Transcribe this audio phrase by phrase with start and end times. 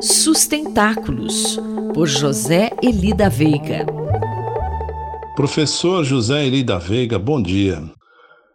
[0.00, 1.58] Sustentáculos,
[1.94, 3.86] por José Eli da Veiga.
[5.34, 7.82] Professor José Eli da Veiga, bom dia.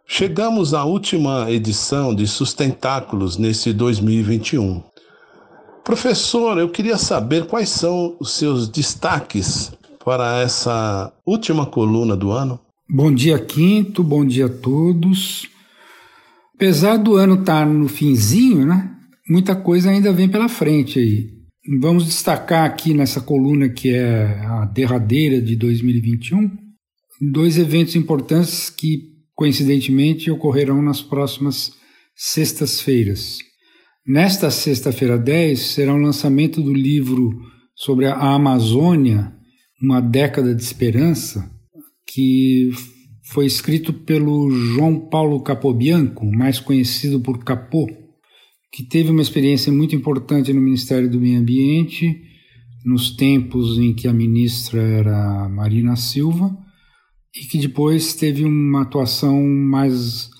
[0.06, 4.84] Chegamos à última edição de Sustentáculos nesse 2021.
[5.82, 9.72] Professor, eu queria saber quais são os seus destaques
[10.04, 12.60] para essa última coluna do ano.
[12.88, 15.48] Bom dia, Quinto, bom dia a todos.
[16.54, 19.01] Apesar do ano estar no finzinho, né?
[19.28, 21.30] Muita coisa ainda vem pela frente aí.
[21.80, 26.50] Vamos destacar aqui nessa coluna que é a derradeira de 2021,
[27.32, 31.72] dois eventos importantes que coincidentemente ocorrerão nas próximas
[32.16, 33.38] sextas-feiras.
[34.04, 37.30] Nesta sexta-feira 10 será o lançamento do livro
[37.76, 39.32] sobre a Amazônia,
[39.80, 41.48] uma década de esperança,
[42.06, 42.70] que
[43.32, 47.86] foi escrito pelo João Paulo Capobianco, mais conhecido por Capô,
[48.72, 52.22] que teve uma experiência muito importante no Ministério do Meio Ambiente,
[52.84, 56.56] nos tempos em que a ministra era Marina Silva,
[57.36, 60.30] e que depois teve uma atuação mais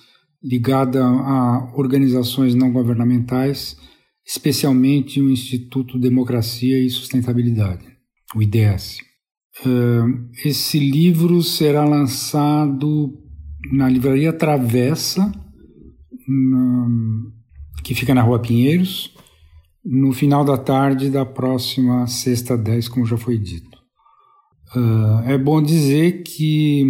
[0.43, 3.77] ligada a organizações não governamentais,
[4.25, 7.85] especialmente o Instituto Democracia e Sustentabilidade,
[8.35, 8.97] o IDS.
[10.43, 13.13] Esse livro será lançado
[13.71, 15.31] na livraria Travessa,
[17.83, 19.13] que fica na Rua Pinheiros,
[19.83, 23.77] no final da tarde da próxima sexta 10, como já foi dito.
[25.25, 26.83] É bom dizer que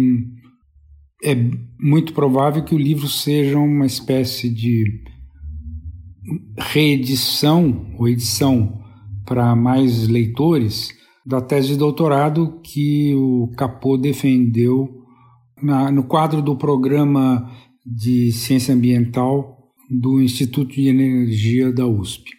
[1.22, 1.34] é
[1.78, 4.84] muito provável que o livro seja uma espécie de
[6.56, 8.80] reedição ou edição
[9.26, 10.92] para mais leitores
[11.26, 14.88] da tese de doutorado que o Capô defendeu
[15.62, 17.50] na, no quadro do programa
[17.84, 22.30] de ciência ambiental do Instituto de Energia da USP.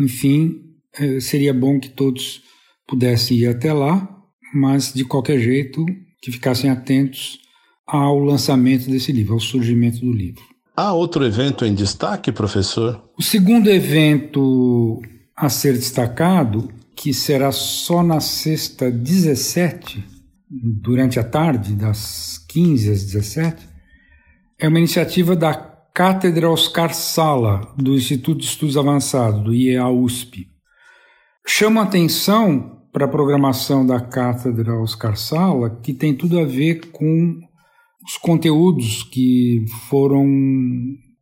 [0.00, 0.60] Enfim,
[0.98, 2.42] é, seria bom que todos
[2.86, 4.08] pudessem ir até lá,
[4.54, 5.84] mas de qualquer jeito
[6.22, 7.38] que ficassem atentos
[7.86, 10.42] ao lançamento desse livro, ao surgimento do livro.
[10.76, 13.04] Há outro evento em destaque, professor?
[13.16, 15.00] O segundo evento
[15.36, 20.04] a ser destacado, que será só na sexta 17,
[20.48, 23.68] durante a tarde, das 15 às 17,
[24.58, 30.48] é uma iniciativa da Cátedra Oscar Sala, do Instituto de Estudos Avançados, do IEA USP.
[31.46, 37.38] Chama atenção para a programação da Cátedra Oscar Sala, que tem tudo a ver com
[38.04, 40.26] os conteúdos que foram,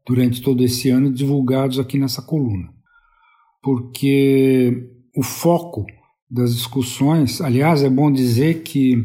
[0.07, 2.71] durante todo esse ano, divulgados aqui nessa coluna.
[3.63, 5.85] Porque o foco
[6.31, 8.97] das discussões, aliás, é bom dizer que,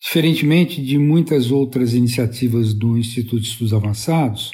[0.00, 4.52] diferentemente de muitas outras iniciativas do Instituto de Estudos Avançados,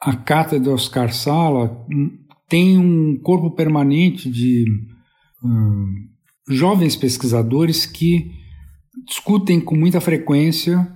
[0.00, 1.84] a Cátedra Oscar Sala
[2.48, 4.64] tem um corpo permanente de
[5.44, 6.08] hum,
[6.48, 8.30] jovens pesquisadores que
[9.06, 10.86] discutem com muita frequência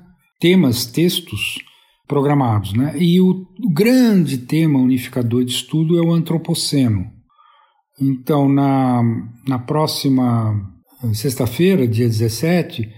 [0.41, 1.59] temas, textos
[2.07, 2.73] programados.
[2.73, 2.95] Né?
[2.99, 7.11] E o, o grande tema unificador de estudo é o antropoceno.
[8.01, 9.03] Então, na,
[9.47, 10.61] na próxima
[11.05, 12.91] eh, sexta-feira, dia 17,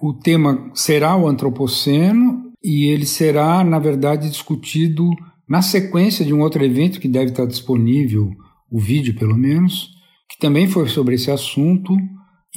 [0.00, 5.10] o tema será o antropoceno e ele será, na verdade, discutido
[5.48, 8.30] na sequência de um outro evento que deve estar disponível,
[8.70, 9.90] o vídeo pelo menos,
[10.28, 11.96] que também foi sobre esse assunto